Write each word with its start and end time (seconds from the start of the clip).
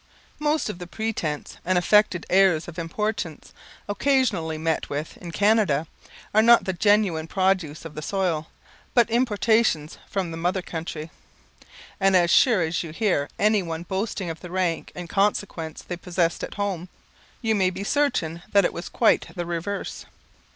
Most 0.39 0.67
of 0.67 0.79
the 0.79 0.87
pretence, 0.87 1.57
and 1.63 1.77
affected 1.77 2.25
airs 2.27 2.67
of 2.67 2.79
importance, 2.79 3.53
occasionally 3.87 4.57
met 4.57 4.89
with 4.89 5.15
in 5.17 5.29
Canada, 5.31 5.85
are 6.33 6.41
not 6.41 6.63
the 6.65 6.73
genuine 6.73 7.27
produce 7.27 7.85
of 7.85 7.93
the 7.93 8.01
soil, 8.01 8.47
but 8.95 9.07
importations 9.11 9.99
from 10.09 10.31
the 10.31 10.37
mother 10.37 10.63
country; 10.63 11.11
and, 11.99 12.15
as 12.15 12.31
sure 12.31 12.63
as 12.63 12.81
you 12.81 12.89
hear 12.89 13.29
any 13.37 13.61
one 13.61 13.83
boasting 13.83 14.31
of 14.31 14.39
the 14.39 14.49
rank 14.49 14.91
and 14.95 15.07
consequence 15.07 15.83
they 15.83 15.97
possessed 15.97 16.43
at 16.43 16.55
home, 16.55 16.89
you 17.43 17.53
may 17.53 17.69
be 17.69 17.83
certain 17.83 18.41
that 18.53 18.65
it 18.65 18.73
was 18.73 18.89
quite 18.89 19.27
the 19.35 19.45
reverse. 19.45 20.05